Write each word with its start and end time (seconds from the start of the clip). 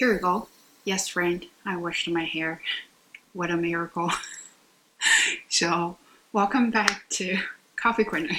Here 0.00 0.14
we 0.14 0.18
go. 0.18 0.48
Yes, 0.84 1.08
friend, 1.08 1.44
I 1.66 1.76
washed 1.76 2.08
my 2.08 2.24
hair. 2.24 2.62
What 3.34 3.50
a 3.50 3.56
miracle. 3.58 4.10
so, 5.50 5.98
welcome 6.32 6.70
back 6.70 7.04
to 7.10 7.36
Coffee 7.76 8.04
Corner. 8.04 8.34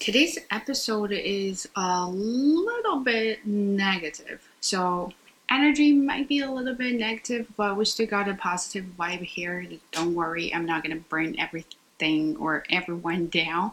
Today's 0.00 0.38
episode 0.50 1.12
is 1.12 1.68
a 1.76 2.06
little 2.08 3.00
bit 3.00 3.46
negative. 3.46 4.48
So, 4.62 5.12
energy 5.50 5.92
might 5.92 6.26
be 6.26 6.38
a 6.38 6.50
little 6.50 6.74
bit 6.74 6.94
negative, 6.94 7.48
but 7.58 7.76
we 7.76 7.84
still 7.84 8.06
got 8.06 8.30
a 8.30 8.34
positive 8.34 8.86
vibe 8.98 9.24
here. 9.24 9.66
Don't 9.92 10.14
worry, 10.14 10.54
I'm 10.54 10.64
not 10.64 10.84
going 10.84 10.96
to 10.96 11.04
burn 11.10 11.38
everything 11.38 12.34
or 12.38 12.64
everyone 12.70 13.26
down. 13.26 13.72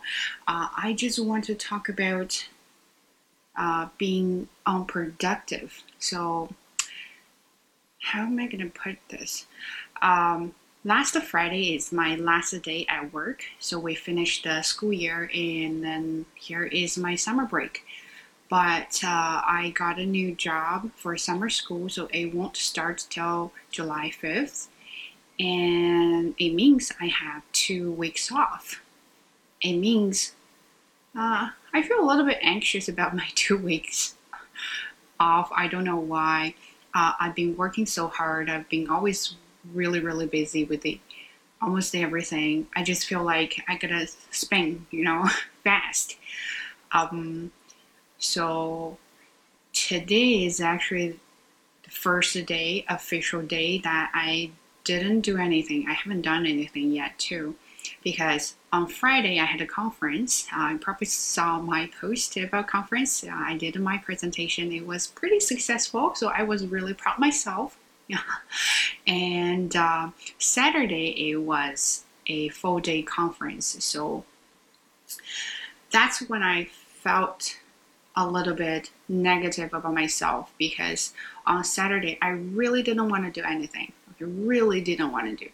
Uh, 0.50 0.68
I 0.76 0.94
just 0.98 1.18
want 1.18 1.46
to 1.46 1.56
talk 1.56 1.88
about 1.88 2.46
uh, 3.58 3.88
being 3.98 4.48
unproductive. 4.66 5.84
So, 6.00 6.50
how 8.00 8.24
am 8.24 8.40
I 8.40 8.48
going 8.48 8.64
to 8.64 8.80
put 8.80 8.98
this? 9.10 9.46
Um, 10.02 10.54
last 10.84 11.18
Friday 11.18 11.76
is 11.76 11.92
my 11.92 12.16
last 12.16 12.52
day 12.62 12.86
at 12.88 13.12
work. 13.12 13.44
So, 13.60 13.80
we 13.80 13.96
finished 13.96 14.44
the 14.44 14.62
school 14.62 14.94
year, 14.94 15.30
and 15.34 15.84
then 15.84 16.26
here 16.36 16.66
is 16.66 16.98
my 16.98 17.16
summer 17.16 17.46
break. 17.46 17.84
But 18.48 19.02
uh, 19.04 19.42
I 19.44 19.74
got 19.76 19.98
a 19.98 20.06
new 20.06 20.36
job 20.36 20.92
for 20.96 21.18
summer 21.18 21.50
school, 21.50 21.90
so 21.90 22.08
it 22.14 22.34
won't 22.34 22.58
start 22.58 23.06
till 23.10 23.52
July 23.72 24.12
5th. 24.22 24.68
And 25.40 26.36
it 26.38 26.54
means 26.54 26.92
I 27.02 27.08
have 27.08 27.44
two 27.52 27.92
weeks 27.92 28.32
off. 28.32 28.82
It 29.62 29.78
means 29.78 30.35
uh, 31.18 31.50
I 31.74 31.82
feel 31.82 32.00
a 32.00 32.08
little 32.08 32.26
bit 32.26 32.40
anxious 32.42 32.88
about 32.88 33.16
my 33.16 33.28
two 33.36 33.58
weeks 33.58 34.16
off. 35.20 35.50
I 35.56 35.68
don't 35.68 35.84
know 35.84 35.98
why. 35.98 36.56
Uh, 36.94 37.14
I've 37.20 37.36
been 37.36 37.58
working 37.58 37.86
so 37.86 38.08
hard. 38.08 38.50
I've 38.50 38.70
been 38.70 38.90
always 38.90 39.36
really, 39.74 40.00
really 40.00 40.28
busy 40.28 40.64
with 40.64 40.82
the 40.82 41.00
almost 41.62 41.96
everything. 41.96 42.68
I 42.76 42.84
just 42.84 43.06
feel 43.08 43.24
like 43.24 43.62
I 43.68 43.78
gotta 43.78 44.08
spend, 44.32 44.86
you 44.92 45.04
know, 45.04 45.28
fast. 45.64 46.18
Um, 46.92 47.52
so 48.18 48.98
today 49.74 50.46
is 50.46 50.62
actually 50.62 51.20
the 51.84 51.92
first 51.92 52.46
day, 52.46 52.86
official 52.88 53.42
day 53.42 53.80
that 53.80 54.12
I 54.14 54.52
didn't 54.84 55.22
do 55.22 55.38
anything. 55.38 55.88
I 55.90 55.94
haven't 55.94 56.22
done 56.22 56.46
anything 56.46 56.92
yet 56.92 57.18
too, 57.20 57.56
because 58.04 58.56
on 58.72 58.88
Friday 58.88 59.40
I 59.40 59.46
had 59.46 59.62
a 59.62 59.66
conference. 59.66 60.48
Uh, 60.54 60.78
probably 60.78 61.08
saw 61.08 61.60
my 61.60 61.90
post 62.00 62.38
about 62.38 62.68
conference. 62.68 63.24
Uh, 63.24 63.32
I 63.34 63.58
did 63.58 63.80
my 63.80 63.98
presentation. 63.98 64.72
It 64.72 64.86
was 64.86 65.08
pretty 65.08 65.40
successful, 65.40 66.14
so 66.16 66.28
I 66.30 66.44
was 66.44 66.68
really 66.68 66.94
proud 66.94 67.20
myself. 67.20 67.78
And 69.08 69.76
uh, 69.76 70.10
Saturday 70.40 71.30
it 71.30 71.36
was 71.36 72.06
a 72.26 72.50
full 72.50 72.80
day 72.80 73.04
conference, 73.04 73.84
so 73.84 74.26
that's 75.92 76.28
when 76.28 76.42
I 76.42 76.66
felt 76.66 77.60
a 78.16 78.28
little 78.28 78.56
bit 78.56 78.92
negative 79.08 79.74
about 79.74 79.94
myself 79.94 80.52
because 80.58 81.14
on 81.46 81.64
Saturday 81.64 82.18
I 82.22 82.30
really 82.30 82.82
didn't 82.82 83.10
want 83.10 83.26
to 83.26 83.42
do 83.42 83.46
anything. 83.46 83.92
I 84.10 84.24
really 84.24 84.82
didn't 84.82 85.12
want 85.12 85.28
to 85.28 85.46
do. 85.46 85.52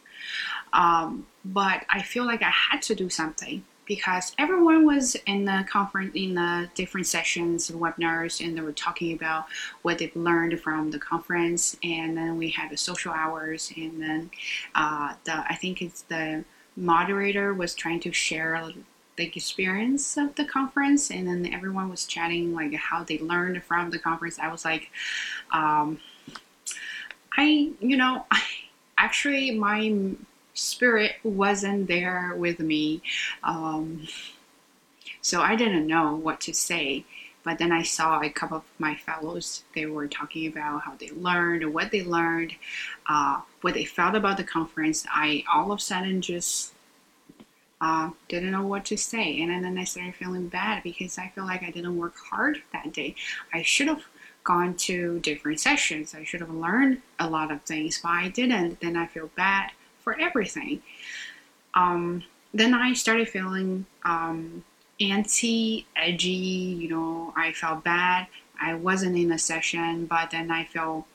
Um, 0.73 1.27
but 1.43 1.85
I 1.89 2.01
feel 2.01 2.25
like 2.25 2.41
I 2.41 2.51
had 2.51 2.81
to 2.83 2.95
do 2.95 3.09
something 3.09 3.63
because 3.91 4.33
everyone 4.37 4.85
was 4.85 5.15
in 5.25 5.43
the 5.43 5.65
conference 5.69 6.13
in 6.15 6.35
the 6.35 6.69
different 6.75 7.05
sessions 7.05 7.69
and 7.69 7.81
webinars 7.81 8.45
and 8.45 8.55
they 8.55 8.61
were 8.61 8.71
talking 8.71 9.13
about 9.13 9.45
what 9.81 9.97
they've 9.97 10.15
learned 10.15 10.57
from 10.61 10.91
the 10.91 10.97
conference. 10.97 11.75
And 11.83 12.15
then 12.15 12.37
we 12.37 12.49
had 12.51 12.69
the 12.69 12.77
social 12.77 13.11
hours 13.11 13.73
and 13.75 14.01
then 14.01 14.31
uh, 14.75 15.15
the 15.25 15.43
I 15.51 15.55
think 15.55 15.81
it's 15.81 16.03
the 16.03 16.45
moderator 16.77 17.53
was 17.53 17.75
trying 17.75 17.99
to 18.01 18.13
share 18.13 18.63
the 19.17 19.25
experience 19.25 20.15
of 20.15 20.35
the 20.35 20.45
conference 20.45 21.11
and 21.11 21.27
then 21.27 21.53
everyone 21.53 21.89
was 21.89 22.05
chatting 22.05 22.53
like 22.53 22.73
how 22.75 23.03
they 23.03 23.19
learned 23.19 23.61
from 23.63 23.89
the 23.89 23.99
conference. 23.99 24.39
I 24.39 24.49
was 24.49 24.63
like 24.63 24.89
um, 25.51 25.99
I 27.35 27.71
you 27.81 27.97
know 27.97 28.25
I 28.31 28.41
actually 29.01 29.51
my 29.57 30.13
spirit 30.53 31.13
wasn't 31.23 31.87
there 31.87 32.33
with 32.37 32.59
me. 32.59 33.01
Um, 33.43 34.07
so 35.21 35.41
I 35.41 35.55
didn't 35.55 35.87
know 35.87 36.15
what 36.15 36.39
to 36.41 36.53
say. 36.53 37.05
But 37.43 37.57
then 37.57 37.71
I 37.71 37.81
saw 37.81 38.21
a 38.21 38.29
couple 38.29 38.57
of 38.57 38.63
my 38.77 38.95
fellows, 38.95 39.63
they 39.73 39.87
were 39.87 40.07
talking 40.07 40.45
about 40.45 40.83
how 40.83 40.93
they 40.99 41.09
learned, 41.09 41.73
what 41.73 41.89
they 41.89 42.03
learned, 42.03 42.53
uh, 43.09 43.41
what 43.61 43.73
they 43.73 43.85
felt 43.85 44.13
about 44.13 44.37
the 44.37 44.43
conference. 44.43 45.07
I 45.11 45.43
all 45.51 45.71
of 45.71 45.79
a 45.79 45.81
sudden 45.81 46.21
just 46.21 46.73
uh, 47.81 48.11
didn't 48.27 48.51
know 48.51 48.67
what 48.67 48.85
to 48.85 48.97
say. 48.97 49.41
And 49.41 49.65
then 49.65 49.75
I 49.79 49.85
started 49.85 50.13
feeling 50.13 50.49
bad 50.49 50.83
because 50.83 51.17
I 51.17 51.29
feel 51.33 51.45
like 51.45 51.63
I 51.63 51.71
didn't 51.71 51.97
work 51.97 52.15
hard 52.29 52.61
that 52.73 52.93
day. 52.93 53.15
I 53.51 53.63
should 53.63 53.87
have 53.87 54.03
gone 54.43 54.75
to 54.75 55.19
different 55.19 55.59
sessions. 55.59 56.15
I 56.15 56.23
should 56.23 56.41
have 56.41 56.49
learned 56.49 57.01
a 57.19 57.29
lot 57.29 57.51
of 57.51 57.61
things, 57.63 57.99
but 58.01 58.09
I 58.09 58.29
didn't. 58.29 58.79
Then 58.79 58.95
I 58.95 59.07
feel 59.07 59.29
bad 59.35 59.71
for 59.99 60.19
everything. 60.19 60.81
Um, 61.73 62.23
then 62.53 62.73
I 62.73 62.93
started 62.93 63.29
feeling 63.29 63.85
um, 64.03 64.63
antsy, 64.99 65.85
edgy, 65.95 66.29
you 66.29 66.89
know, 66.89 67.33
I 67.35 67.51
felt 67.53 67.83
bad. 67.83 68.27
I 68.61 68.75
wasn't 68.75 69.17
in 69.17 69.31
a 69.31 69.39
session, 69.39 70.05
but 70.05 70.31
then 70.31 70.51
I 70.51 70.65
felt 70.65 71.05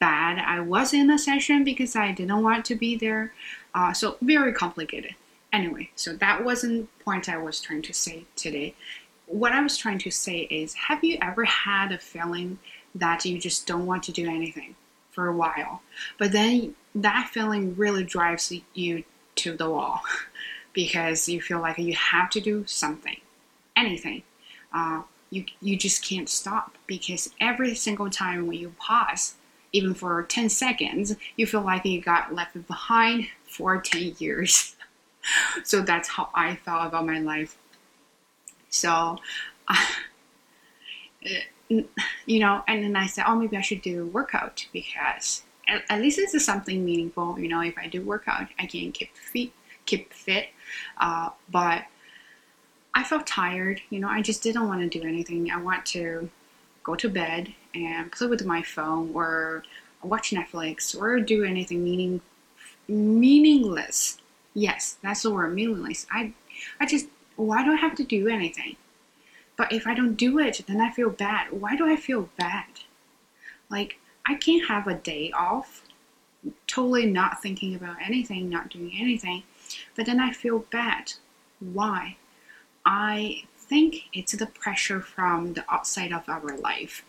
bad. 0.00 0.38
I 0.38 0.60
was 0.60 0.92
in 0.92 1.10
a 1.10 1.18
session 1.18 1.64
because 1.64 1.94
I 1.96 2.12
didn't 2.12 2.42
want 2.42 2.64
to 2.66 2.74
be 2.74 2.96
there. 2.96 3.32
Uh, 3.74 3.92
so 3.92 4.16
very 4.20 4.52
complicated. 4.52 5.14
Anyway, 5.52 5.90
so 5.94 6.14
that 6.14 6.44
wasn't 6.44 6.88
point 6.98 7.28
I 7.28 7.36
was 7.36 7.60
trying 7.60 7.82
to 7.82 7.92
say 7.92 8.24
today. 8.34 8.74
What 9.26 9.52
I 9.52 9.62
was 9.62 9.76
trying 9.76 9.98
to 10.00 10.10
say 10.10 10.40
is, 10.50 10.74
have 10.74 11.02
you 11.02 11.18
ever 11.20 11.44
had 11.44 11.92
a 11.92 11.98
feeling 11.98 12.58
that 12.94 13.24
you 13.24 13.38
just 13.38 13.66
don't 13.66 13.86
want 13.86 14.02
to 14.04 14.12
do 14.12 14.28
anything 14.28 14.76
for 15.10 15.28
a 15.28 15.36
while, 15.36 15.82
but 16.18 16.32
then 16.32 16.74
that 16.94 17.30
feeling 17.32 17.74
really 17.76 18.04
drives 18.04 18.52
you 18.74 19.04
to 19.36 19.56
the 19.56 19.68
wall 19.70 20.02
because 20.72 21.28
you 21.28 21.40
feel 21.40 21.60
like 21.60 21.78
you 21.78 21.94
have 21.94 22.30
to 22.30 22.40
do 22.40 22.64
something, 22.66 23.16
anything. 23.76 24.22
Uh, 24.72 25.02
you, 25.30 25.44
you 25.60 25.76
just 25.76 26.04
can't 26.04 26.28
stop 26.28 26.76
because 26.86 27.30
every 27.40 27.74
single 27.74 28.10
time 28.10 28.46
when 28.46 28.58
you 28.58 28.74
pause, 28.78 29.34
even 29.72 29.94
for 29.94 30.22
10 30.22 30.48
seconds, 30.48 31.16
you 31.36 31.46
feel 31.46 31.62
like 31.62 31.84
you 31.84 32.00
got 32.00 32.34
left 32.34 32.66
behind 32.66 33.26
for 33.44 33.80
10 33.80 34.16
years. 34.18 34.76
so 35.64 35.80
that's 35.80 36.08
how 36.08 36.28
I 36.34 36.56
felt 36.56 36.86
about 36.86 37.06
my 37.06 37.18
life. 37.18 37.56
So, 38.74 39.18
uh, 39.68 39.76
you 41.68 42.40
know, 42.40 42.62
and 42.68 42.84
then 42.84 42.96
I 42.96 43.06
said, 43.06 43.24
oh, 43.26 43.36
maybe 43.36 43.56
I 43.56 43.60
should 43.60 43.82
do 43.82 44.06
workout 44.06 44.66
because 44.72 45.42
at, 45.68 45.82
at 45.88 46.00
least 46.00 46.16
this 46.16 46.34
is 46.34 46.44
something 46.44 46.84
meaningful. 46.84 47.38
You 47.38 47.48
know, 47.48 47.60
if 47.60 47.76
I 47.78 47.88
do 47.88 48.02
workout, 48.02 48.48
I 48.58 48.66
can 48.66 48.92
keep 48.92 49.16
fit, 49.16 49.50
keep 49.86 50.12
fit. 50.12 50.48
Uh, 50.98 51.30
but 51.50 51.84
I 52.94 53.04
felt 53.04 53.26
tired. 53.26 53.80
You 53.90 54.00
know, 54.00 54.08
I 54.08 54.22
just 54.22 54.42
didn't 54.42 54.68
want 54.68 54.80
to 54.80 54.98
do 54.98 55.06
anything. 55.06 55.50
I 55.50 55.60
want 55.60 55.86
to 55.86 56.28
go 56.82 56.94
to 56.94 57.08
bed 57.08 57.54
and 57.74 58.12
play 58.12 58.26
with 58.26 58.44
my 58.44 58.62
phone 58.62 59.12
or 59.14 59.62
watch 60.02 60.30
Netflix 60.30 60.98
or 60.98 61.18
do 61.20 61.44
anything 61.44 61.82
meaning 61.82 62.20
meaningless. 62.86 64.18
Yes, 64.52 64.98
that's 65.02 65.22
the 65.22 65.30
word 65.30 65.54
meaningless. 65.54 66.06
I 66.10 66.34
I 66.78 66.86
just 66.86 67.06
why 67.36 67.64
do 67.64 67.72
I 67.72 67.76
have 67.76 67.94
to 67.96 68.04
do 68.04 68.28
anything? 68.28 68.76
But 69.56 69.72
if 69.72 69.86
I 69.86 69.94
don't 69.94 70.14
do 70.14 70.38
it, 70.38 70.62
then 70.66 70.80
I 70.80 70.90
feel 70.90 71.10
bad. 71.10 71.52
Why 71.52 71.76
do 71.76 71.86
I 71.86 71.96
feel 71.96 72.28
bad? 72.36 72.66
Like 73.70 73.98
I 74.26 74.34
can't 74.34 74.68
have 74.68 74.86
a 74.86 74.94
day 74.94 75.30
off, 75.32 75.82
totally 76.66 77.06
not 77.06 77.42
thinking 77.42 77.74
about 77.74 77.96
anything, 78.04 78.48
not 78.48 78.70
doing 78.70 78.92
anything, 78.98 79.44
but 79.94 80.06
then 80.06 80.20
I 80.20 80.32
feel 80.32 80.60
bad. 80.70 81.14
Why? 81.60 82.16
I 82.84 83.44
think 83.56 84.04
it's 84.12 84.32
the 84.32 84.46
pressure 84.46 85.00
from 85.00 85.54
the 85.54 85.64
outside 85.72 86.12
of 86.12 86.28
our 86.28 86.56
life. 86.56 87.04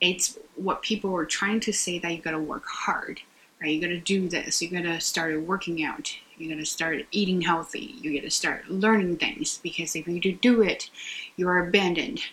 It's 0.00 0.38
what 0.56 0.82
people 0.82 1.14
are 1.16 1.24
trying 1.24 1.60
to 1.60 1.72
say 1.72 1.98
that 1.98 2.12
you 2.12 2.20
gotta 2.20 2.38
work 2.38 2.66
hard, 2.66 3.20
right? 3.66 3.74
You 3.74 3.80
gotta 3.80 4.00
do 4.00 4.28
this, 4.28 4.62
you 4.62 4.68
gotta 4.68 5.00
start 5.00 5.40
working 5.42 5.84
out, 5.84 6.16
you 6.38 6.48
gotta 6.48 6.66
start 6.66 7.04
eating 7.10 7.42
healthy, 7.42 7.96
you 8.00 8.18
gotta 8.18 8.30
start 8.30 8.70
learning 8.70 9.16
things 9.16 9.58
because 9.62 9.96
if 9.96 10.06
you 10.06 10.20
do 10.20 10.62
it, 10.62 10.90
you 11.36 11.48
are 11.48 11.66
abandoned. 11.66 12.20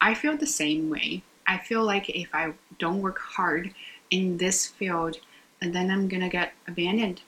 I 0.00 0.14
feel 0.14 0.36
the 0.36 0.46
same 0.46 0.90
way 0.90 1.22
I 1.46 1.58
feel 1.58 1.84
like 1.84 2.08
if 2.08 2.34
I 2.34 2.52
don't 2.78 3.00
work 3.00 3.18
hard 3.18 3.72
in 4.10 4.38
this 4.38 4.66
field, 4.66 5.18
then 5.60 5.90
I'm 5.90 6.08
gonna 6.08 6.28
get 6.28 6.54
abandoned. 6.66 7.22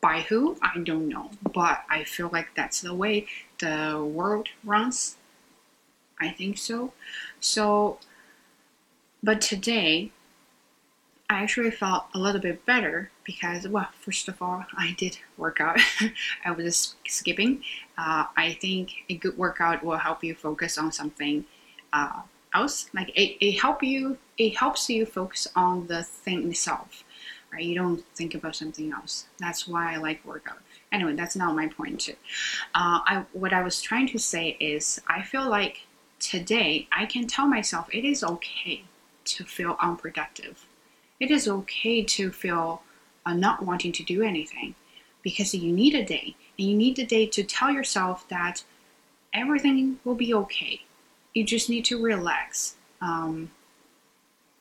By 0.00 0.20
who? 0.20 0.56
I 0.60 0.78
don't 0.78 1.08
know. 1.08 1.30
But 1.54 1.84
I 1.88 2.04
feel 2.04 2.28
like 2.32 2.48
that's 2.54 2.80
the 2.80 2.94
way 2.94 3.26
the 3.58 4.04
world 4.04 4.48
runs. 4.64 5.16
I 6.20 6.30
think 6.30 6.58
so. 6.58 6.92
So, 7.40 7.98
but 9.22 9.40
today, 9.40 10.10
I 11.32 11.42
actually 11.42 11.70
felt 11.70 12.04
a 12.14 12.18
little 12.18 12.40
bit 12.40 12.64
better 12.66 13.10
because, 13.24 13.66
well, 13.66 13.88
first 14.00 14.28
of 14.28 14.40
all, 14.42 14.64
I 14.76 14.94
did 14.98 15.18
work 15.38 15.60
out. 15.60 15.80
I 16.44 16.50
was 16.50 16.94
skipping. 17.06 17.62
Uh, 17.96 18.26
I 18.36 18.52
think 18.60 18.90
a 19.08 19.16
good 19.16 19.38
workout 19.38 19.82
will 19.82 19.96
help 19.96 20.22
you 20.22 20.34
focus 20.34 20.76
on 20.76 20.92
something 20.92 21.44
uh, 21.92 22.20
else. 22.54 22.90
Like 22.92 23.08
it, 23.10 23.44
it 23.44 23.52
help 23.60 23.82
you. 23.82 24.18
It 24.36 24.56
helps 24.56 24.90
you 24.90 25.06
focus 25.06 25.48
on 25.56 25.86
the 25.86 26.02
thing 26.02 26.50
itself, 26.50 27.02
right? 27.52 27.64
You 27.64 27.74
don't 27.76 28.04
think 28.14 28.34
about 28.34 28.54
something 28.54 28.92
else. 28.92 29.26
That's 29.38 29.66
why 29.66 29.94
I 29.94 29.96
like 29.96 30.24
workout. 30.26 30.58
Anyway, 30.92 31.14
that's 31.14 31.36
not 31.36 31.56
my 31.56 31.68
point. 31.68 32.00
Too. 32.00 32.16
Uh, 32.74 33.00
I 33.06 33.24
what 33.32 33.52
I 33.54 33.62
was 33.62 33.80
trying 33.80 34.08
to 34.08 34.18
say 34.18 34.56
is 34.60 35.00
I 35.08 35.22
feel 35.22 35.48
like 35.48 35.86
today 36.18 36.88
I 36.92 37.06
can 37.06 37.26
tell 37.26 37.46
myself 37.46 37.88
it 37.90 38.04
is 38.04 38.22
okay 38.22 38.84
to 39.24 39.44
feel 39.44 39.76
unproductive. 39.80 40.66
It 41.22 41.30
is 41.30 41.46
okay 41.46 42.02
to 42.02 42.32
feel 42.32 42.82
uh, 43.24 43.34
not 43.34 43.64
wanting 43.64 43.92
to 43.92 44.02
do 44.02 44.22
anything 44.22 44.74
because 45.22 45.54
you 45.54 45.72
need 45.72 45.94
a 45.94 46.04
day 46.04 46.34
and 46.58 46.68
you 46.68 46.76
need 46.76 46.98
a 46.98 47.06
day 47.06 47.26
to 47.26 47.44
tell 47.44 47.70
yourself 47.70 48.26
that 48.26 48.64
everything 49.32 50.00
will 50.02 50.16
be 50.16 50.34
okay. 50.34 50.82
You 51.32 51.44
just 51.44 51.70
need 51.70 51.84
to 51.84 52.02
relax. 52.02 52.74
Um, 53.00 53.52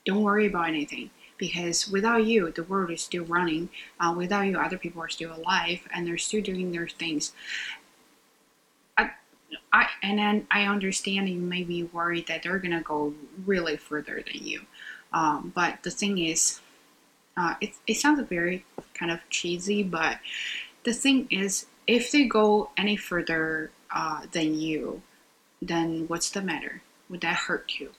don't 0.05 0.21
worry 0.21 0.45
about 0.45 0.67
anything 0.67 1.09
because 1.39 1.87
without 1.87 2.25
you, 2.25 2.51
the 2.51 2.65
world 2.65 2.91
is 2.91 3.01
still 3.01 3.25
running. 3.25 3.69
Uh, 3.99 4.13
without 4.15 4.41
you, 4.41 4.59
other 4.59 4.77
people 4.77 5.01
are 5.01 5.09
still 5.09 5.35
alive 5.35 5.79
and 5.91 6.05
they're 6.05 6.19
still 6.19 6.43
doing 6.43 6.71
their 6.71 6.87
things. 6.87 7.33
I 9.73 9.87
and 10.03 10.19
then 10.19 10.47
I 10.51 10.65
understand 10.65 11.27
you 11.27 11.39
may 11.39 11.63
be 11.63 11.83
worried 11.83 12.27
that 12.27 12.43
they're 12.43 12.59
gonna 12.59 12.81
go 12.81 13.13
really 13.45 13.77
further 13.77 14.23
than 14.25 14.45
you. 14.45 14.61
Um, 15.13 15.51
but 15.53 15.83
the 15.83 15.91
thing 15.91 16.17
is, 16.17 16.61
uh, 17.37 17.55
it 17.61 17.73
it 17.87 17.95
sounds 17.95 18.21
very 18.27 18.65
kind 18.93 19.11
of 19.11 19.19
cheesy, 19.29 19.83
but 19.83 20.19
the 20.83 20.93
thing 20.93 21.27
is, 21.29 21.65
if 21.87 22.11
they 22.11 22.25
go 22.25 22.69
any 22.77 22.95
further 22.95 23.71
uh, 23.93 24.25
than 24.31 24.55
you, 24.55 25.01
then 25.61 26.07
what's 26.07 26.29
the 26.29 26.41
matter? 26.41 26.81
Would 27.09 27.21
that 27.21 27.35
hurt 27.35 27.79
you? 27.79 27.91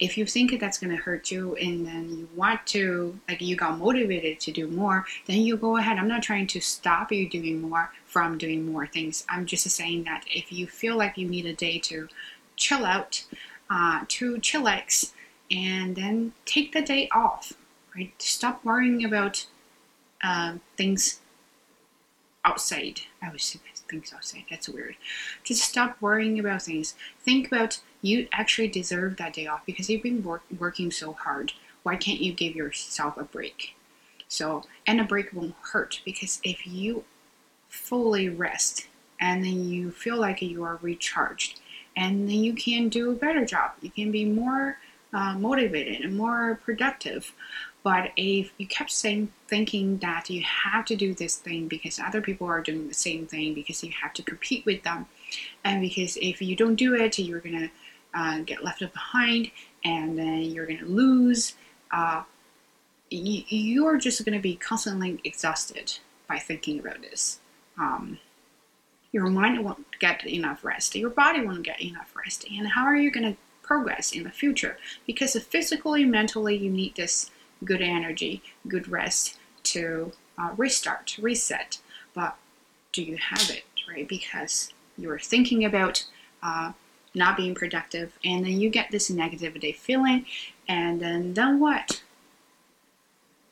If 0.00 0.18
you 0.18 0.26
think 0.26 0.58
that's 0.58 0.78
going 0.78 0.90
to 0.90 1.00
hurt 1.00 1.30
you 1.30 1.54
and 1.54 1.86
then 1.86 2.08
you 2.10 2.28
want 2.34 2.66
to, 2.68 3.18
like 3.28 3.40
you 3.40 3.54
got 3.54 3.78
motivated 3.78 4.40
to 4.40 4.50
do 4.50 4.66
more, 4.66 5.06
then 5.26 5.38
you 5.38 5.56
go 5.56 5.76
ahead. 5.76 5.98
I'm 5.98 6.08
not 6.08 6.22
trying 6.22 6.48
to 6.48 6.60
stop 6.60 7.12
you 7.12 7.28
doing 7.28 7.60
more 7.60 7.92
from 8.06 8.38
doing 8.38 8.66
more 8.70 8.86
things. 8.86 9.24
I'm 9.28 9.46
just 9.46 9.68
saying 9.70 10.04
that 10.04 10.24
if 10.28 10.52
you 10.52 10.66
feel 10.66 10.96
like 10.96 11.16
you 11.16 11.28
need 11.28 11.46
a 11.46 11.54
day 11.54 11.78
to 11.80 12.08
chill 12.56 12.84
out, 12.84 13.24
uh, 13.70 14.04
to 14.08 14.36
chillax, 14.38 15.12
and 15.50 15.96
then 15.96 16.32
take 16.44 16.72
the 16.72 16.82
day 16.82 17.08
off, 17.12 17.52
right? 17.94 18.12
Stop 18.18 18.64
worrying 18.64 19.04
about 19.04 19.46
uh, 20.22 20.54
things 20.76 21.20
outside. 22.44 23.00
I 23.22 23.30
was 23.30 23.42
say 23.42 23.60
things 23.88 24.12
outside. 24.14 24.44
That's 24.50 24.68
weird. 24.68 24.96
Just 25.44 25.62
stop 25.62 25.96
worrying 26.00 26.38
about 26.38 26.62
things. 26.62 26.94
Think 27.20 27.48
about 27.48 27.80
you 28.02 28.28
actually 28.32 28.68
deserve 28.68 29.16
that 29.16 29.34
day 29.34 29.46
off 29.46 29.64
because 29.66 29.88
you've 29.88 30.02
been 30.02 30.22
work, 30.22 30.42
working 30.58 30.90
so 30.90 31.12
hard. 31.12 31.52
Why 31.82 31.96
can't 31.96 32.20
you 32.20 32.32
give 32.32 32.56
yourself 32.56 33.16
a 33.16 33.24
break? 33.24 33.76
So, 34.28 34.64
and 34.86 35.00
a 35.00 35.04
break 35.04 35.32
won't 35.32 35.54
hurt 35.72 36.00
because 36.04 36.40
if 36.42 36.66
you 36.66 37.04
fully 37.68 38.28
rest 38.28 38.86
and 39.20 39.44
then 39.44 39.68
you 39.68 39.90
feel 39.90 40.16
like 40.16 40.42
you 40.42 40.62
are 40.64 40.78
recharged, 40.82 41.60
and 41.96 42.28
then 42.28 42.36
you 42.36 42.52
can 42.52 42.88
do 42.88 43.10
a 43.10 43.14
better 43.14 43.44
job. 43.44 43.72
You 43.80 43.90
can 43.90 44.10
be 44.10 44.24
more 44.24 44.78
uh, 45.16 45.34
motivated 45.38 46.04
and 46.04 46.14
more 46.14 46.60
productive. 46.62 47.32
But 47.82 48.10
if 48.16 48.52
you 48.58 48.66
kept 48.66 48.90
saying, 48.90 49.32
thinking 49.48 49.96
that 49.98 50.28
you 50.28 50.42
have 50.42 50.84
to 50.86 50.96
do 50.96 51.14
this 51.14 51.36
thing 51.36 51.68
because 51.68 51.98
other 51.98 52.20
people 52.20 52.46
are 52.48 52.60
doing 52.60 52.86
the 52.86 52.94
same 52.94 53.26
thing, 53.26 53.54
because 53.54 53.82
you 53.82 53.92
have 54.02 54.12
to 54.14 54.22
compete 54.22 54.66
with 54.66 54.82
them, 54.82 55.06
and 55.64 55.80
because 55.80 56.18
if 56.20 56.42
you 56.42 56.54
don't 56.54 56.74
do 56.74 56.94
it, 56.94 57.18
you're 57.18 57.40
gonna 57.40 57.70
uh, 58.12 58.40
get 58.40 58.62
left 58.62 58.80
behind, 58.80 59.50
and 59.84 60.18
then 60.18 60.42
you're 60.42 60.66
gonna 60.66 60.84
lose. 60.84 61.54
Uh, 61.90 62.22
you, 63.08 63.42
you're 63.48 63.96
just 63.96 64.22
gonna 64.24 64.40
be 64.40 64.56
constantly 64.56 65.18
exhausted 65.24 65.98
by 66.28 66.38
thinking 66.38 66.80
about 66.80 67.00
this. 67.00 67.40
Um, 67.78 68.18
your 69.12 69.28
mind 69.28 69.64
won't 69.64 69.86
get 69.98 70.26
enough 70.26 70.62
rest. 70.62 70.94
Your 70.94 71.08
body 71.08 71.46
won't 71.46 71.62
get 71.62 71.80
enough 71.80 72.12
rest. 72.14 72.44
And 72.50 72.66
how 72.68 72.84
are 72.84 72.96
you 72.96 73.10
gonna 73.10 73.36
progress 73.66 74.12
in 74.12 74.22
the 74.22 74.30
future? 74.30 74.78
Because 75.06 75.36
physically, 75.42 76.04
mentally, 76.04 76.56
you 76.56 76.70
need 76.70 76.94
this 76.94 77.30
good 77.64 77.82
energy, 77.82 78.42
good 78.68 78.88
rest 78.88 79.36
to 79.64 80.12
uh, 80.38 80.52
restart, 80.56 81.06
to 81.08 81.22
reset. 81.22 81.78
But 82.14 82.36
do 82.92 83.02
you 83.02 83.16
have 83.16 83.50
it, 83.50 83.64
right? 83.88 84.08
Because 84.08 84.72
you're 84.96 85.18
thinking 85.18 85.64
about 85.64 86.04
uh, 86.42 86.72
not 87.14 87.36
being 87.36 87.54
productive, 87.54 88.18
and 88.24 88.44
then 88.44 88.60
you 88.60 88.70
get 88.70 88.90
this 88.90 89.10
negativity 89.10 89.74
feeling, 89.74 90.26
and 90.68 91.00
then 91.00 91.34
then 91.34 91.58
what? 91.60 92.02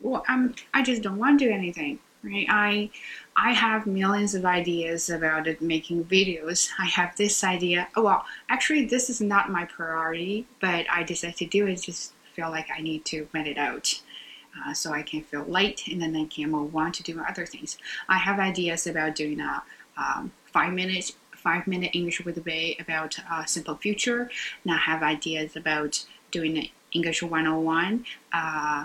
Well, 0.01 0.25
I'm 0.29 0.55
I 0.73 0.83
just 0.83 1.03
don't 1.03 1.19
want 1.19 1.39
to 1.39 1.47
do 1.47 1.53
anything, 1.53 1.99
right? 2.25 2.47
I 2.49 2.91
I 3.37 3.53
have 3.53 3.87
millions 3.87 4.35
of 4.35 4.45
ideas 4.45 5.11
about 5.11 5.47
it, 5.47 5.61
making 5.61 6.05
videos. 6.05 6.69
I 6.79 6.87
have 6.87 7.17
this 7.17 7.45
idea. 7.45 7.89
Oh 7.97 8.03
well, 8.03 8.25
actually, 8.49 8.87
this 8.87 9.11
is 9.11 9.21
not 9.21 9.51
my 9.51 9.65
priority, 9.65 10.47
but 10.61 10.87
I 10.91 11.03
decided 11.03 11.37
to 11.37 11.47
do 11.47 11.67
it. 11.67 11.83
Just 11.83 12.13
feel 12.35 12.51
like 12.51 12.69
I 12.77 12.81
need 12.81 13.05
to 13.07 13.27
vent 13.33 13.49
it 13.49 13.59
out. 13.59 14.01
Uh, 14.57 14.73
so 14.73 14.93
I 14.93 15.03
can 15.03 15.23
feel 15.23 15.43
light 15.45 15.83
and 15.91 16.01
then 16.01 16.15
I 16.15 16.27
can 16.27 16.53
move 16.53 16.77
on 16.77 16.93
to 16.93 17.03
do 17.03 17.21
other 17.29 17.45
things. 17.45 17.77
I 18.09 18.19
have 18.19 18.39
ideas 18.39 18.87
about 18.87 19.17
doing 19.17 19.41
a 19.41 19.63
um, 19.97 20.31
five 20.53 20.73
minute 20.73 21.13
five 21.33 21.67
minute 21.67 21.91
English 21.93 22.25
with 22.25 22.43
Bay 22.43 22.77
about 22.81 23.17
uh, 23.31 23.45
simple 23.45 23.77
future. 23.77 24.31
And 24.65 24.73
I 24.73 24.79
have 24.79 25.03
ideas 25.03 25.57
about 25.57 26.05
doing 26.31 26.71
English 26.93 27.23
101 27.23 28.05
uh, 28.33 28.85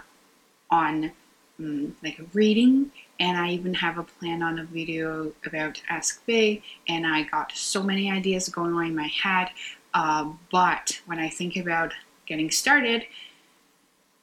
on 0.69 1.12
um, 1.60 1.96
like 2.04 2.20
a 2.20 2.26
reading 2.34 2.92
and 3.20 3.38
I 3.38 3.50
even 3.50 3.74
have 3.74 3.98
a 3.98 4.04
plan 4.04 4.42
on 4.42 4.60
a 4.60 4.64
video 4.64 5.34
about 5.46 5.82
Ask 5.90 6.26
Bay 6.26 6.62
and 6.88 7.06
I 7.06 7.24
got 7.24 7.52
so 7.52 7.84
many 7.84 8.10
ideas 8.10 8.50
going 8.50 8.74
on 8.74 8.86
in 8.86 8.96
my 8.96 9.08
head 9.08 9.50
uh, 9.94 10.32
but 10.52 11.02
when 11.06 11.20
I 11.20 11.30
think 11.30 11.58
about 11.58 11.94
getting 12.25 12.50
started 12.50 13.06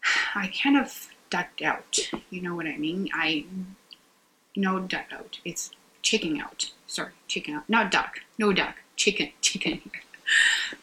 I 0.35 0.53
kind 0.63 0.77
of 0.77 1.09
ducked 1.31 1.63
out. 1.63 1.99
You 2.31 2.43
know 2.43 2.55
what 2.55 2.67
I 2.67 2.77
mean? 2.77 3.09
I 3.13 3.45
no 4.55 4.81
duck 4.81 5.07
out. 5.13 5.39
It's 5.45 5.71
chicken 6.03 6.41
out. 6.41 6.71
Sorry, 6.87 7.13
chicken 7.29 7.55
out. 7.55 7.69
Not 7.69 7.91
duck. 7.91 8.21
No 8.39 8.53
duck. 8.53 8.77
Chicken. 8.97 9.31
Chicken. 9.41 9.81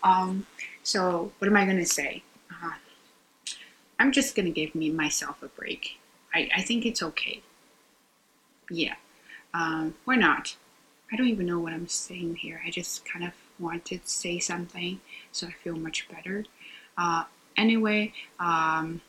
um. 0.04 0.46
So 0.84 1.32
what 1.40 1.48
am 1.48 1.58
I 1.58 1.66
gonna 1.66 1.86
say? 1.86 2.24
Uh, 2.52 2.74
I'm 4.00 4.12
just 4.12 4.36
gonna 4.36 4.52
give 4.52 4.76
me 4.76 4.90
myself 4.92 5.42
a 5.42 5.48
break. 5.48 5.98
I 6.34 6.50
I 6.56 6.62
think 6.62 6.86
it's 6.86 7.04
okay. 7.04 7.42
Yeah. 8.70 8.96
Um. 9.54 9.96
Why 10.06 10.16
not? 10.16 10.56
I 11.12 11.16
don't 11.16 11.28
even 11.28 11.46
know 11.46 11.60
what 11.60 11.74
I'm 11.74 11.88
saying 11.88 12.38
here. 12.38 12.62
I 12.66 12.72
just 12.72 13.06
kind 13.06 13.26
of 13.26 13.34
wanted 13.60 13.86
to 13.86 14.10
say 14.10 14.40
something 14.40 15.00
so 15.32 15.48
I 15.48 15.52
feel 15.52 15.76
much 15.76 16.08
better. 16.10 16.46
Uh. 16.98 17.26
Anyway. 17.58 18.14
Um 18.40 19.02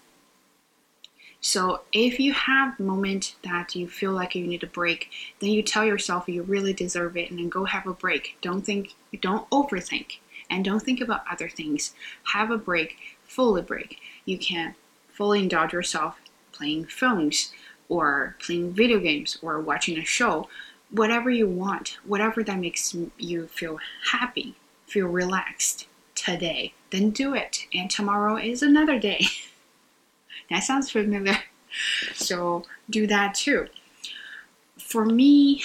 so 1.45 1.83
if 1.93 2.19
you 2.19 2.33
have 2.33 2.81
a 2.81 2.83
moment 2.83 3.35
that 3.45 3.77
you 3.77 3.87
feel 3.87 4.13
like 4.13 4.35
you 4.35 4.47
need 4.47 4.63
a 4.63 4.67
break, 4.67 5.11
then 5.41 5.51
you 5.51 5.63
tell 5.63 5.85
yourself 5.85 6.27
you 6.27 6.43
really 6.43 6.73
deserve 6.73 7.19
it 7.19 7.29
and 7.29 7.39
then 7.39 7.51
go 7.51 7.67
have 7.67 7.87
a 7.87 7.93
break. 7.93 8.39
Don't 8.41 8.63
think, 8.65 8.95
don't 9.21 9.49
overthink 9.51 10.21
and 10.49 10.65
don't 10.65 10.81
think 10.81 11.03
about 11.03 11.23
other 11.31 11.51
things. 11.51 11.95
Have 12.33 12.51
a 12.51 12.57
break, 12.57 12.97
fully 13.27 13.61
break. 13.61 13.99
You 14.25 14.39
can 14.39 14.75
fully 15.13 15.41
indulge 15.41 15.75
yourself 15.75 16.17
playing 16.55 16.87
phones 16.87 17.53
or 17.89 18.37
playing 18.45 18.73
video 18.73 18.99
games 18.99 19.39
or 19.43 19.61
watching 19.61 19.99
a 19.99 20.05
show, 20.05 20.49
whatever 20.91 21.31
you 21.31 21.47
want, 21.47 21.99
whatever 22.05 22.43
that 22.43 22.59
makes 22.59 22.95
you 23.19 23.47
feel 23.49 23.79
happy, 24.13 24.55
feel 24.87 25.07
relaxed 25.09 25.87
today, 26.15 26.73
then 26.91 27.11
do 27.11 27.35
it. 27.35 27.67
And 27.75 27.91
tomorrow 27.91 28.37
is 28.37 28.63
another 28.63 28.99
day. 28.99 29.27
That 30.51 30.61
sounds 30.63 30.91
familiar. 30.91 31.39
So 32.15 32.65
do 32.89 33.07
that 33.09 33.35
too. 33.35 33.67
For 34.79 35.05
me, 35.05 35.65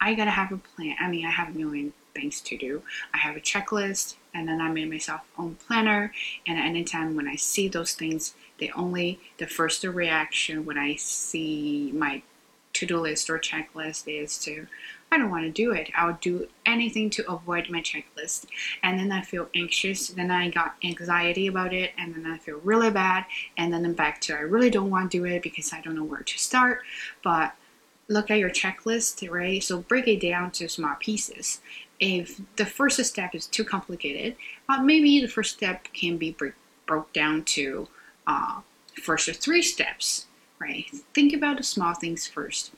I 0.00 0.14
gotta 0.14 0.30
have 0.30 0.52
a 0.52 0.58
plan. 0.58 0.94
I 1.00 1.08
mean, 1.08 1.26
I 1.26 1.30
have 1.30 1.48
a 1.48 1.58
million 1.58 1.92
things 2.14 2.40
to 2.42 2.56
do. 2.56 2.82
I 3.12 3.18
have 3.18 3.36
a 3.36 3.40
checklist, 3.40 4.14
and 4.34 4.48
then 4.48 4.60
I 4.60 4.70
made 4.70 4.90
myself 4.90 5.22
own 5.38 5.56
planner. 5.66 6.12
And 6.46 6.58
anytime 6.58 7.14
when 7.16 7.28
I 7.28 7.36
see 7.36 7.68
those 7.68 7.94
things, 7.94 8.34
the 8.58 8.72
only 8.72 9.20
the 9.38 9.46
first 9.46 9.84
reaction 9.84 10.64
when 10.64 10.78
I 10.78 10.96
see 10.96 11.92
my 11.94 12.22
to-do 12.72 12.98
list 12.98 13.28
or 13.28 13.38
checklist 13.38 14.04
is 14.06 14.38
to 14.38 14.66
I 15.10 15.18
don't 15.18 15.30
want 15.30 15.44
to 15.44 15.50
do 15.50 15.72
it. 15.72 15.90
I'll 15.94 16.16
do 16.22 16.48
anything 16.64 17.10
to 17.10 17.30
avoid 17.30 17.68
my 17.68 17.82
checklist. 17.82 18.46
And 18.82 18.98
then 18.98 19.12
I 19.12 19.20
feel 19.20 19.50
anxious. 19.54 20.08
Then 20.08 20.30
I 20.30 20.48
got 20.48 20.76
anxiety 20.82 21.48
about 21.48 21.74
it. 21.74 21.92
And 21.98 22.14
then 22.14 22.24
I 22.24 22.38
feel 22.38 22.60
really 22.60 22.90
bad. 22.90 23.26
And 23.58 23.70
then 23.70 23.84
I'm 23.84 23.92
back 23.92 24.22
to 24.22 24.34
I 24.34 24.40
really 24.40 24.70
don't 24.70 24.88
want 24.88 25.12
to 25.12 25.18
do 25.18 25.26
it 25.26 25.42
because 25.42 25.70
I 25.70 25.82
don't 25.82 25.96
know 25.96 26.04
where 26.04 26.22
to 26.22 26.38
start. 26.38 26.80
But 27.22 27.52
look 28.08 28.30
at 28.30 28.38
your 28.38 28.48
checklist, 28.48 29.30
right? 29.30 29.62
So 29.62 29.80
break 29.80 30.08
it 30.08 30.20
down 30.22 30.50
to 30.52 30.66
small 30.66 30.96
pieces. 30.98 31.60
If 32.02 32.40
the 32.56 32.66
first 32.66 33.02
step 33.04 33.32
is 33.32 33.46
too 33.46 33.62
complicated, 33.62 34.34
uh, 34.68 34.82
maybe 34.82 35.20
the 35.20 35.28
first 35.28 35.54
step 35.56 35.84
can 35.92 36.16
be 36.16 36.32
break, 36.32 36.54
broke 36.84 37.12
down 37.12 37.44
to 37.44 37.86
uh, 38.26 38.60
first 39.00 39.30
three 39.36 39.62
steps, 39.62 40.26
right? 40.58 40.84
Think 41.14 41.32
about 41.32 41.58
the 41.58 41.62
small 41.62 41.94
things 41.94 42.26
first. 42.26 42.72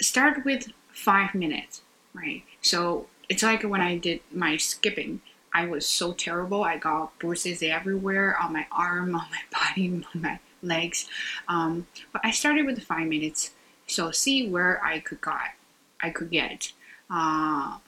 Start 0.00 0.44
with 0.44 0.68
five 0.92 1.34
minutes, 1.34 1.82
right? 2.14 2.44
So 2.62 3.08
it's 3.28 3.42
like 3.42 3.64
when 3.64 3.80
I 3.80 3.98
did 3.98 4.20
my 4.32 4.56
skipping. 4.56 5.22
I 5.52 5.66
was 5.66 5.84
so 5.84 6.12
terrible. 6.12 6.62
I 6.62 6.76
got 6.76 7.18
bruises 7.18 7.64
everywhere 7.64 8.38
on 8.40 8.52
my 8.52 8.68
arm, 8.70 9.12
on 9.16 9.26
my 9.28 9.42
body, 9.58 9.88
on 10.14 10.22
my 10.22 10.38
legs. 10.62 11.08
Um, 11.48 11.88
but 12.12 12.24
I 12.24 12.30
started 12.30 12.64
with 12.64 12.80
five 12.84 13.08
minutes 13.08 13.50
so 13.88 14.12
see 14.12 14.48
where 14.48 14.80
I 14.84 15.00
could 15.00 15.20
got, 15.20 15.48
I 16.00 16.10
could 16.10 16.30
get. 16.30 16.70
Uh, 17.10 17.78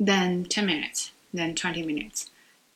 then 0.00 0.44
10 0.44 0.66
minutes, 0.66 1.12
then 1.32 1.54
20 1.54 1.82
minutes. 1.82 2.30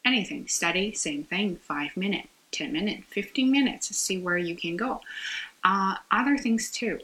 Anything, 0.05 0.47
study, 0.47 0.93
same 0.93 1.25
thing, 1.25 1.57
5 1.57 1.97
minutes, 1.97 2.29
10 2.53 2.73
minutes, 2.73 3.05
15 3.09 3.51
minutes, 3.51 3.89
to 3.89 3.95
see 3.95 4.19
where 4.19 4.37
you 4.37 4.55
can 4.55 4.77
go. 4.77 5.01
Uh, 5.65 5.97
other 6.11 6.37
things 6.37 6.71
too. 6.71 7.01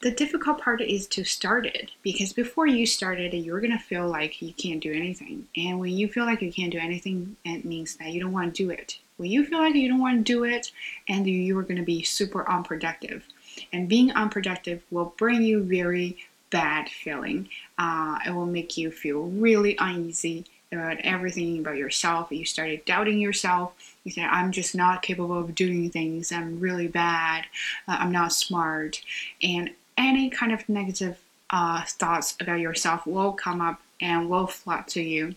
The 0.00 0.10
difficult 0.10 0.60
part 0.60 0.82
is 0.82 1.06
to 1.06 1.24
start 1.24 1.64
it 1.64 1.92
because 2.02 2.32
before 2.32 2.66
you 2.66 2.84
start 2.84 3.20
it, 3.20 3.32
you're 3.32 3.60
gonna 3.60 3.78
feel 3.78 4.06
like 4.08 4.42
you 4.42 4.52
can't 4.52 4.82
do 4.82 4.92
anything. 4.92 5.46
And 5.56 5.78
when 5.78 5.92
you 5.92 6.08
feel 6.08 6.26
like 6.26 6.42
you 6.42 6.52
can't 6.52 6.72
do 6.72 6.78
anything, 6.78 7.36
it 7.44 7.64
means 7.64 7.96
that 7.96 8.10
you 8.10 8.20
don't 8.20 8.32
want 8.32 8.54
to 8.54 8.64
do 8.64 8.70
it. 8.70 8.98
When 9.16 9.30
you 9.30 9.46
feel 9.46 9.60
like 9.60 9.76
you 9.76 9.88
don't 9.88 10.00
want 10.00 10.18
to 10.18 10.32
do 10.32 10.44
it, 10.44 10.72
and 11.08 11.26
you 11.26 11.56
are 11.56 11.62
gonna 11.62 11.84
be 11.84 12.02
super 12.02 12.46
unproductive 12.50 13.24
and 13.72 13.88
being 13.88 14.10
unproductive 14.12 14.82
will 14.90 15.14
bring 15.16 15.42
you 15.42 15.62
very 15.62 16.16
bad 16.50 16.88
feeling. 16.88 17.48
Uh, 17.78 18.18
it 18.26 18.30
will 18.30 18.46
make 18.46 18.76
you 18.76 18.90
feel 18.90 19.22
really 19.22 19.76
uneasy 19.78 20.44
about 20.72 20.98
everything 21.04 21.58
about 21.58 21.76
yourself. 21.76 22.30
You 22.30 22.44
started 22.44 22.84
doubting 22.84 23.18
yourself. 23.18 23.96
You 24.04 24.10
said, 24.10 24.26
I'm 24.26 24.52
just 24.52 24.74
not 24.74 25.02
capable 25.02 25.38
of 25.38 25.54
doing 25.54 25.90
things. 25.90 26.32
I'm 26.32 26.60
really 26.60 26.88
bad. 26.88 27.46
Uh, 27.86 27.96
I'm 28.00 28.12
not 28.12 28.32
smart. 28.32 29.00
And 29.42 29.70
any 29.96 30.30
kind 30.30 30.52
of 30.52 30.68
negative 30.68 31.18
uh, 31.50 31.84
thoughts 31.86 32.36
about 32.40 32.60
yourself 32.60 33.06
will 33.06 33.32
come 33.32 33.60
up 33.60 33.80
and 34.00 34.28
will 34.28 34.46
flood 34.46 34.88
to 34.88 35.02
you. 35.02 35.34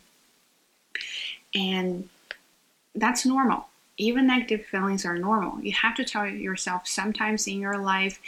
And 1.53 2.09
that's 2.95 3.25
normal 3.25 3.67
even 3.97 4.27
negative 4.27 4.65
feelings 4.65 5.05
are 5.05 5.17
normal. 5.17 5.59
You 5.61 5.71
have 5.73 5.95
to 5.95 6.05
tell 6.05 6.27
yourself 6.27 6.87
sometimes 6.87 7.47
in 7.47 7.59
your 7.59 7.77
life, 7.77 8.19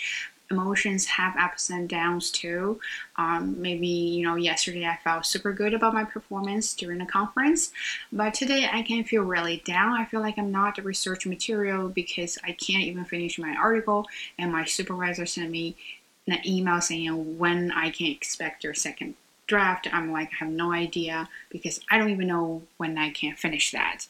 emotions 0.52 1.06
have 1.06 1.38
ups 1.38 1.70
and 1.70 1.88
downs 1.88 2.32
too. 2.32 2.80
Um, 3.18 3.62
maybe, 3.62 3.88
you 3.88 4.24
know, 4.24 4.36
yesterday 4.36 4.86
I 4.86 4.98
felt 5.04 5.26
super 5.26 5.54
good 5.54 5.74
about 5.74 5.94
my 5.94 6.04
performance 6.04 6.74
during 6.74 7.02
a 7.02 7.06
conference, 7.06 7.72
but 8.12 8.34
today 8.34 8.68
I 8.72 8.82
can 8.82 9.04
feel 9.04 9.24
really 9.24 9.62
down. 9.66 9.94
I 9.94 10.06
feel 10.06 10.22
like 10.22 10.38
I'm 10.38 10.52
not 10.52 10.76
the 10.76 10.82
research 10.82 11.26
material 11.26 11.90
because 11.90 12.38
I 12.44 12.54
can't 12.54 12.84
even 12.84 13.06
finish 13.06 13.38
my 13.38 13.56
article, 13.56 14.08
and 14.38 14.52
my 14.52 14.66
supervisor 14.66 15.26
sent 15.26 15.52
me 15.52 15.76
an 16.28 16.40
email 16.46 16.82
saying 16.82 17.38
when 17.38 17.72
I 17.72 17.90
can 17.90 18.08
expect 18.08 18.64
your 18.64 18.74
second 18.74 19.16
draft. 19.48 19.88
I'm 19.92 20.12
like, 20.12 20.30
I 20.34 20.46
have 20.46 20.54
no 20.54 20.72
idea 20.72 21.28
because 21.50 21.80
I 21.90 21.98
don't 21.98 22.12
even 22.12 22.28
know 22.28 22.62
when 22.78 22.98
I 22.98 23.10
can 23.10 23.36
finish 23.36 23.72
that. 23.72 24.06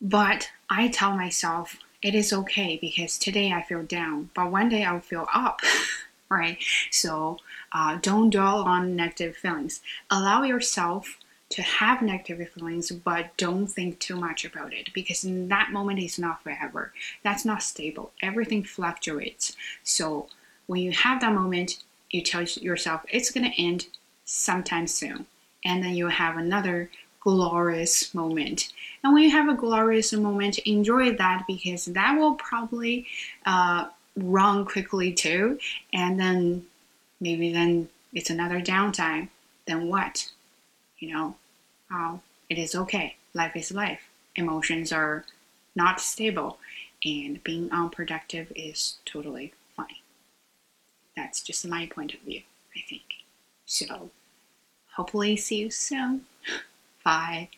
But 0.00 0.50
I 0.68 0.88
tell 0.88 1.16
myself 1.16 1.76
it 2.02 2.14
is 2.14 2.32
okay 2.32 2.78
because 2.80 3.16
today 3.16 3.52
I 3.52 3.62
feel 3.62 3.82
down, 3.82 4.30
but 4.34 4.50
one 4.50 4.68
day 4.68 4.84
I'll 4.84 5.00
feel 5.00 5.28
up, 5.32 5.60
right? 6.28 6.58
So 6.90 7.38
uh, 7.72 7.98
don't 8.02 8.30
dwell 8.30 8.62
on 8.62 8.96
negative 8.96 9.36
feelings. 9.36 9.80
Allow 10.10 10.42
yourself 10.42 11.18
to 11.50 11.62
have 11.62 12.00
negative 12.02 12.48
feelings, 12.48 12.90
but 12.90 13.36
don't 13.36 13.66
think 13.66 13.98
too 13.98 14.16
much 14.16 14.44
about 14.44 14.72
it 14.72 14.92
because 14.94 15.22
in 15.24 15.48
that 15.48 15.70
moment 15.70 16.00
is 16.00 16.18
not 16.18 16.42
forever. 16.42 16.92
That's 17.22 17.44
not 17.44 17.62
stable. 17.62 18.12
Everything 18.22 18.64
fluctuates. 18.64 19.54
So 19.84 20.28
when 20.66 20.80
you 20.80 20.92
have 20.92 21.20
that 21.20 21.34
moment, 21.34 21.82
you 22.10 22.22
tell 22.22 22.42
yourself 22.42 23.02
it's 23.10 23.30
going 23.30 23.50
to 23.50 23.62
end 23.62 23.86
sometime 24.24 24.86
soon. 24.86 25.26
And 25.64 25.84
then 25.84 25.94
you 25.94 26.08
have 26.08 26.36
another 26.36 26.90
glorious 27.22 28.14
moment. 28.14 28.72
And 29.02 29.12
when 29.12 29.22
you 29.22 29.30
have 29.30 29.48
a 29.48 29.54
glorious 29.54 30.12
moment, 30.12 30.58
enjoy 30.58 31.16
that 31.16 31.44
because 31.46 31.86
that 31.86 32.18
will 32.18 32.34
probably 32.34 33.06
uh, 33.46 33.88
run 34.16 34.64
quickly 34.64 35.12
too. 35.12 35.58
And 35.92 36.18
then 36.18 36.66
maybe 37.20 37.52
then 37.52 37.88
it's 38.12 38.30
another 38.30 38.60
downtime. 38.60 39.28
Then 39.66 39.88
what? 39.88 40.28
You 40.98 41.14
know, 41.14 41.36
uh, 41.92 42.18
it 42.48 42.58
is 42.58 42.74
okay. 42.74 43.16
Life 43.34 43.56
is 43.56 43.72
life. 43.72 44.00
Emotions 44.36 44.92
are 44.92 45.24
not 45.74 46.00
stable, 46.00 46.58
and 47.04 47.42
being 47.44 47.70
unproductive 47.70 48.52
is 48.54 48.96
totally 49.04 49.52
fine. 49.76 49.86
That's 51.16 51.42
just 51.42 51.66
my 51.66 51.86
point 51.86 52.14
of 52.14 52.20
view, 52.20 52.42
I 52.76 52.80
think. 52.88 53.02
So, 53.66 54.10
hopefully, 54.94 55.36
see 55.36 55.58
you 55.58 55.70
soon. 55.70 56.26
Bye. 57.04 57.50